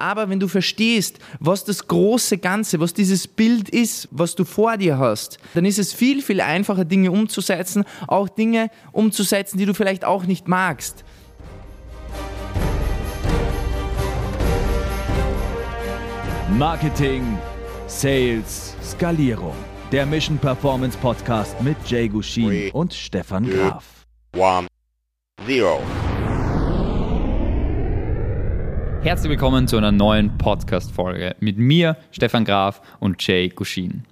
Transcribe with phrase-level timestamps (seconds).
[0.00, 4.78] Aber wenn du verstehst, was das große Ganze, was dieses Bild ist, was du vor
[4.78, 9.74] dir hast, dann ist es viel, viel einfacher, Dinge umzusetzen, auch Dinge umzusetzen, die du
[9.74, 11.04] vielleicht auch nicht magst.
[16.56, 17.38] Marketing,
[17.86, 19.54] Sales, Skalierung.
[19.92, 23.84] Der Mission Performance Podcast mit Jay Gushin Three, und Stefan two, Graf.
[24.34, 24.66] one,
[25.46, 25.82] zero.
[29.02, 34.02] Herzlich willkommen zu einer neuen Podcast-Folge mit mir, Stefan Graf und Jay Gushin.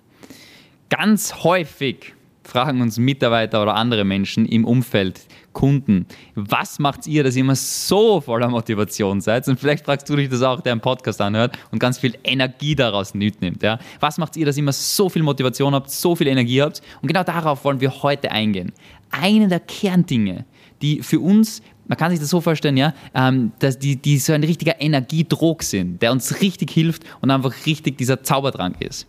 [0.89, 5.21] Ganz häufig fragen uns Mitarbeiter oder andere Menschen im Umfeld,
[5.53, 9.47] Kunden, was macht ihr, dass ihr immer so voller Motivation seid?
[9.49, 12.75] Und vielleicht fragst du dich das auch, der einen Podcast anhört und ganz viel Energie
[12.75, 13.63] daraus mitnimmt.
[13.63, 13.79] Ja?
[14.01, 16.81] Was macht ihr, dass ihr immer so viel Motivation habt, so viel Energie habt?
[17.03, 18.73] Und genau darauf wollen wir heute eingehen.
[19.11, 20.47] Eine der Kerndinge,
[20.81, 24.33] die für uns man kann sich das so vorstellen, ja, ähm, dass die, die so
[24.33, 29.07] ein richtiger Energiedrog sind, der uns richtig hilft und einfach richtig dieser Zaubertrank ist.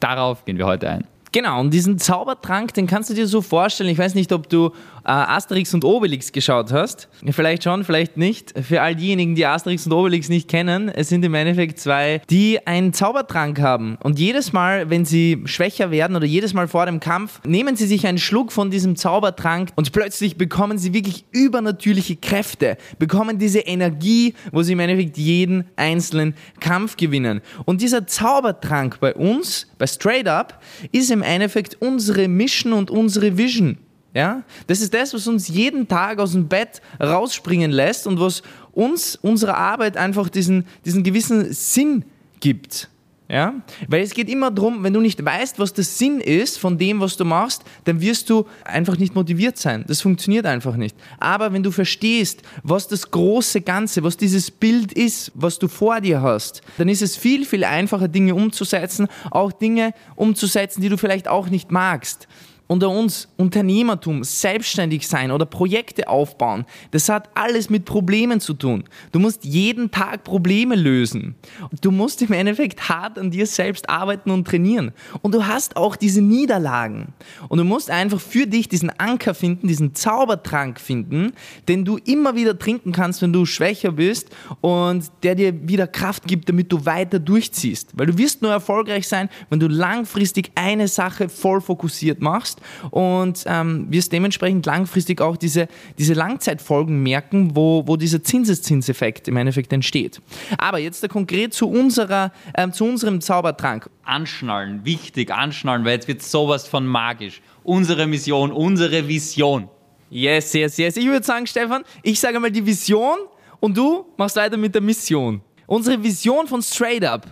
[0.00, 1.04] Darauf gehen wir heute ein.
[1.32, 3.90] Genau, und diesen Zaubertrank, den kannst du dir so vorstellen.
[3.90, 4.70] Ich weiß nicht, ob du
[5.12, 7.08] Asterix und Obelix geschaut hast.
[7.30, 8.54] Vielleicht schon, vielleicht nicht.
[8.60, 12.66] Für all diejenigen, die Asterix und Obelix nicht kennen, es sind im Endeffekt zwei, die
[12.66, 13.96] einen Zaubertrank haben.
[14.02, 17.86] Und jedes Mal, wenn sie schwächer werden oder jedes Mal vor dem Kampf, nehmen sie
[17.86, 23.60] sich einen Schluck von diesem Zaubertrank und plötzlich bekommen sie wirklich übernatürliche Kräfte, bekommen diese
[23.60, 27.40] Energie, wo sie im Endeffekt jeden einzelnen Kampf gewinnen.
[27.64, 30.62] Und dieser Zaubertrank bei uns, bei Straight Up,
[30.92, 33.78] ist im Endeffekt unsere Mission und unsere Vision.
[34.16, 34.44] Ja?
[34.66, 38.42] Das ist das, was uns jeden Tag aus dem Bett rausspringen lässt und was
[38.72, 42.02] uns, unserer Arbeit einfach diesen, diesen gewissen Sinn
[42.40, 42.88] gibt.
[43.28, 43.52] Ja?
[43.88, 46.98] Weil es geht immer darum, wenn du nicht weißt, was der Sinn ist von dem,
[46.98, 49.84] was du machst, dann wirst du einfach nicht motiviert sein.
[49.86, 50.96] Das funktioniert einfach nicht.
[51.18, 56.00] Aber wenn du verstehst, was das große Ganze, was dieses Bild ist, was du vor
[56.00, 60.96] dir hast, dann ist es viel, viel einfacher, Dinge umzusetzen, auch Dinge umzusetzen, die du
[60.96, 62.28] vielleicht auch nicht magst
[62.68, 68.84] unter uns Unternehmertum, selbstständig sein oder Projekte aufbauen, das hat alles mit Problemen zu tun.
[69.12, 71.36] Du musst jeden Tag Probleme lösen.
[71.80, 74.92] Du musst im Endeffekt hart an dir selbst arbeiten und trainieren.
[75.22, 77.12] Und du hast auch diese Niederlagen.
[77.48, 81.32] Und du musst einfach für dich diesen Anker finden, diesen Zaubertrank finden,
[81.68, 84.30] den du immer wieder trinken kannst, wenn du schwächer bist
[84.60, 87.90] und der dir wieder Kraft gibt, damit du weiter durchziehst.
[87.94, 92.55] Weil du wirst nur erfolgreich sein, wenn du langfristig eine Sache voll fokussiert machst
[92.90, 95.68] und ähm, wirst dementsprechend langfristig auch diese,
[95.98, 100.20] diese Langzeitfolgen merken, wo, wo dieser Zinseszinseffekt im Endeffekt entsteht.
[100.58, 103.88] Aber jetzt konkret zu, unserer, ähm, zu unserem Zaubertrank.
[104.04, 107.40] Anschnallen, wichtig, anschnallen, weil jetzt wird sowas von magisch.
[107.64, 109.68] Unsere Mission, unsere Vision.
[110.08, 110.96] Yes, yes, yes.
[110.96, 113.16] Ich würde sagen, Stefan, ich sage mal die Vision
[113.60, 115.40] und du machst weiter mit der Mission.
[115.66, 117.26] Unsere Vision von Straight Up.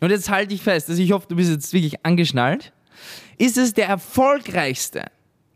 [0.00, 2.72] Und jetzt halte ich fest, also ich hoffe, du bist jetzt wirklich angeschnallt
[3.38, 5.06] ist es der erfolgreichste,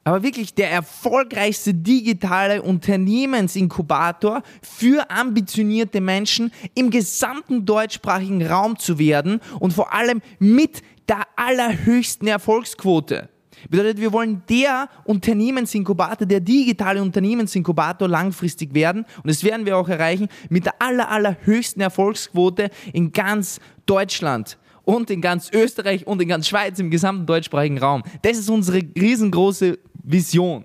[0.05, 9.41] aber wirklich der erfolgreichste digitale Unternehmensinkubator für ambitionierte Menschen im gesamten deutschsprachigen Raum zu werden
[9.59, 13.29] und vor allem mit der allerhöchsten Erfolgsquote.
[13.69, 19.89] Bedeutet, wir wollen der Unternehmensinkubator, der digitale Unternehmensinkubator langfristig werden und das werden wir auch
[19.89, 26.29] erreichen mit der aller, allerhöchsten Erfolgsquote in ganz Deutschland und in ganz Österreich und in
[26.29, 28.03] ganz Schweiz, im gesamten deutschsprachigen Raum.
[28.23, 30.65] Das ist unsere riesengroße Vision.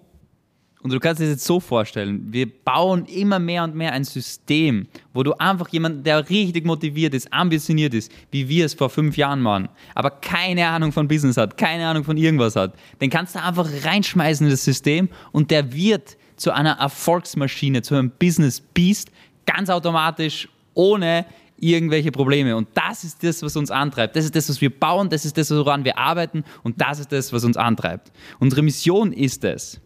[0.84, 4.04] Und du kannst dir das jetzt so vorstellen, wir bauen immer mehr und mehr ein
[4.04, 8.90] System, wo du einfach jemanden, der richtig motiviert ist, ambitioniert ist, wie wir es vor
[8.90, 13.12] fünf Jahren waren, aber keine Ahnung von Business hat, keine Ahnung von irgendwas hat, den
[13.12, 18.12] kannst du einfach reinschmeißen in das System und der wird zu einer Erfolgsmaschine, zu einem
[18.18, 19.12] Business Beast,
[19.46, 21.26] ganz automatisch, ohne
[21.62, 22.58] irgendwelche Probleme.
[22.58, 24.16] Und das ist das, was uns antreibt.
[24.16, 27.12] Das ist das, was wir bauen, das ist das, woran wir arbeiten und das ist
[27.12, 28.12] das, was uns antreibt.
[28.40, 29.80] Unsere Mission ist es,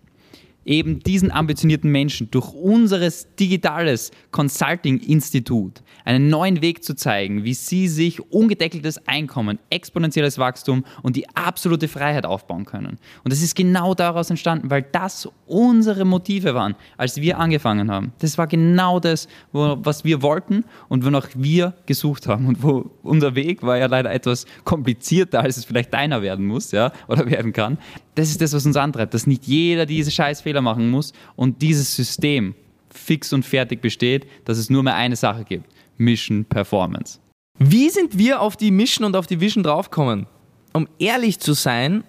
[0.65, 7.87] eben diesen ambitionierten Menschen durch unseres digitales Consulting-Institut einen neuen Weg zu zeigen, wie sie
[7.87, 12.97] sich ungedeckeltes Einkommen, exponentielles Wachstum und die absolute Freiheit aufbauen können.
[13.23, 18.13] Und das ist genau daraus entstanden, weil das unsere Motive waren, als wir angefangen haben.
[18.19, 22.47] Das war genau das, was wir wollten und wonach wir gesucht haben.
[22.47, 26.71] Und wo unser Weg war ja leider etwas komplizierter, als es vielleicht deiner werden muss,
[26.71, 27.77] ja, oder werden kann.
[28.15, 31.61] Das ist das, was uns antreibt, dass nicht jeder diese scheiß Fehler machen muss und
[31.61, 32.55] dieses System
[32.89, 35.69] fix und fertig besteht, dass es nur mehr eine Sache gibt.
[35.97, 37.19] Mission Performance.
[37.59, 40.27] Wie sind wir auf die Mission und auf die Vision draufgekommen?
[40.73, 42.03] Um ehrlich zu sein,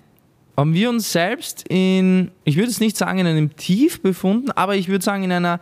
[0.56, 4.74] haben wir uns selbst in, ich würde es nicht sagen in einem Tief befunden, aber
[4.76, 5.60] ich würde sagen in einer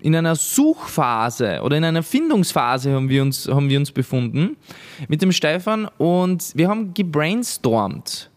[0.00, 4.56] in einer Suchphase oder in einer Findungsphase haben wir uns, haben wir uns befunden
[5.08, 8.30] mit dem Stefan und wir haben gebrainstormt.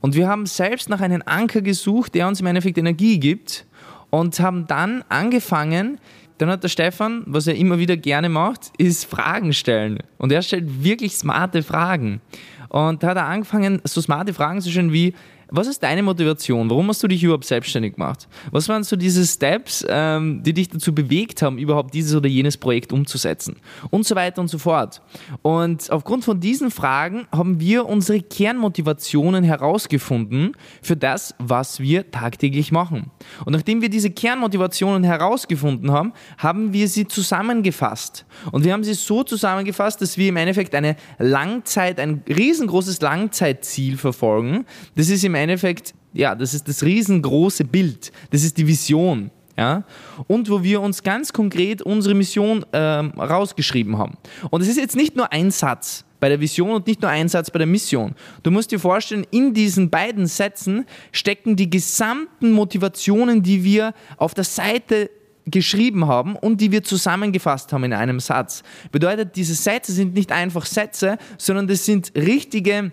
[0.00, 3.66] Und wir haben selbst nach einem Anker gesucht, der uns im Endeffekt Energie gibt
[4.10, 5.98] und haben dann angefangen,
[6.38, 9.98] dann hat der Stefan, was er immer wieder gerne macht, ist Fragen stellen.
[10.16, 12.22] Und er stellt wirklich smarte Fragen.
[12.70, 15.12] Und da hat er angefangen, so smarte Fragen zu stellen wie,
[15.50, 16.70] was ist deine Motivation?
[16.70, 18.28] Warum hast du dich überhaupt selbstständig gemacht?
[18.50, 22.56] Was waren so diese Steps, ähm, die dich dazu bewegt haben, überhaupt dieses oder jenes
[22.56, 23.56] Projekt umzusetzen?
[23.90, 25.02] Und so weiter und so fort.
[25.42, 30.52] Und aufgrund von diesen Fragen haben wir unsere Kernmotivationen herausgefunden
[30.82, 33.10] für das, was wir tagtäglich machen.
[33.44, 38.24] Und nachdem wir diese Kernmotivationen herausgefunden haben, haben wir sie zusammengefasst.
[38.52, 43.96] Und wir haben sie so zusammengefasst, dass wir im Endeffekt eine Langzeit, ein riesengroßes Langzeitziel
[43.96, 44.64] verfolgen.
[44.94, 49.30] Das ist im Endeffekt, ja, das ist das riesengroße Bild, das ist die Vision.
[49.56, 49.84] Ja?
[50.26, 54.16] Und wo wir uns ganz konkret unsere Mission ähm, rausgeschrieben haben.
[54.50, 57.28] Und es ist jetzt nicht nur ein Satz bei der Vision und nicht nur ein
[57.28, 58.14] Satz bei der Mission.
[58.42, 64.34] Du musst dir vorstellen, in diesen beiden Sätzen stecken die gesamten Motivationen, die wir auf
[64.34, 65.10] der Seite
[65.46, 68.62] geschrieben haben und die wir zusammengefasst haben in einem Satz.
[68.92, 72.92] Bedeutet, diese Sätze sind nicht einfach Sätze, sondern das sind richtige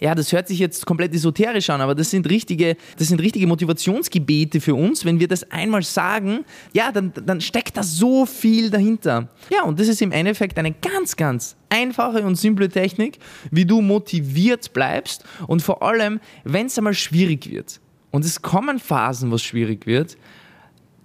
[0.00, 3.46] ja, das hört sich jetzt komplett esoterisch an, aber das sind richtige, das sind richtige
[3.46, 5.04] Motivationsgebete für uns.
[5.04, 9.28] Wenn wir das einmal sagen, ja, dann, dann steckt da so viel dahinter.
[9.50, 13.18] Ja, und das ist im Endeffekt eine ganz, ganz einfache und simple Technik,
[13.50, 17.80] wie du motiviert bleibst und vor allem, wenn es einmal schwierig wird.
[18.10, 20.16] Und es kommen Phasen, wo es schwierig wird,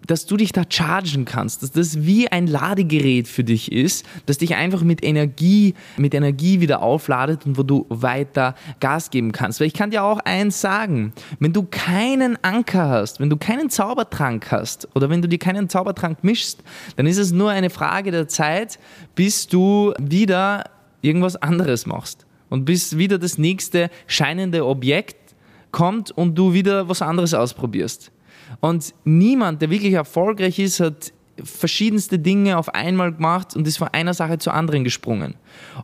[0.08, 4.38] dass du dich da chargen kannst, dass das wie ein Ladegerät für dich ist, das
[4.38, 9.60] dich einfach mit Energie, mit Energie wieder aufladet und wo du weiter Gas geben kannst.
[9.60, 13.70] Weil ich kann dir auch eins sagen, wenn du keinen Anker hast, wenn du keinen
[13.70, 16.64] Zaubertrank hast oder wenn du dir keinen Zaubertrank mischst,
[16.96, 18.80] dann ist es nur eine Frage der Zeit,
[19.16, 20.66] bis du wieder
[21.02, 25.36] irgendwas anderes machst und bis wieder das nächste scheinende Objekt
[25.72, 28.12] kommt und du wieder was anderes ausprobierst.
[28.60, 31.14] Und niemand, der wirklich erfolgreich ist, hat
[31.44, 35.36] verschiedenste Dinge auf einmal gemacht und ist von einer Sache zur anderen gesprungen.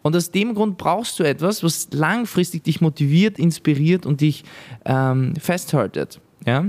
[0.03, 4.43] Und aus dem Grund brauchst du etwas, was langfristig dich motiviert, inspiriert und dich
[4.85, 6.19] ähm, festhaltet.
[6.45, 6.65] Ja?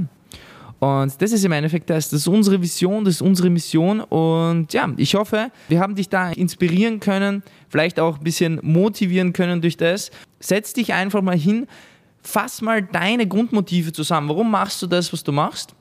[0.78, 2.08] Und das ist im Endeffekt das.
[2.08, 4.00] Das ist unsere Vision, das ist unsere Mission.
[4.00, 9.34] Und ja, ich hoffe, wir haben dich da inspirieren können, vielleicht auch ein bisschen motivieren
[9.34, 10.10] können durch das.
[10.40, 11.66] Setz dich einfach mal hin,
[12.22, 14.30] fass mal deine Grundmotive zusammen.
[14.30, 15.74] Warum machst du das, was du machst?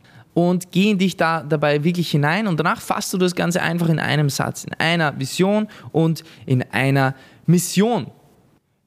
[0.48, 3.90] Und geh in dich da dabei wirklich hinein und danach fasst du das Ganze einfach
[3.90, 7.16] in einem Satz, in einer Vision und in einer
[7.46, 8.12] Mission.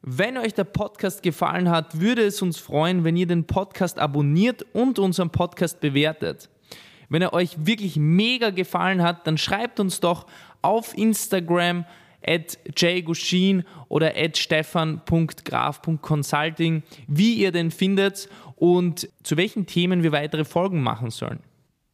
[0.03, 4.65] Wenn euch der Podcast gefallen hat, würde es uns freuen, wenn ihr den Podcast abonniert
[4.73, 6.49] und unseren Podcast bewertet.
[7.09, 10.27] Wenn er euch wirklich mega gefallen hat, dann schreibt uns doch
[10.63, 11.85] auf Instagram
[12.27, 20.45] at jgushin oder at stefan.graf.consulting, wie ihr den findet und zu welchen Themen wir weitere
[20.45, 21.39] Folgen machen sollen.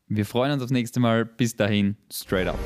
[0.08, 1.24] Wir freuen uns aufs nächste Mal.
[1.24, 2.58] Bis dahin, straight up.